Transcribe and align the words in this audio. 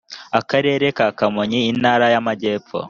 akarere 0.39 0.85
ka 0.97 1.07
kamonyi 1.17 1.59
intara 1.71 2.05
y’amajyepfo 2.13 2.77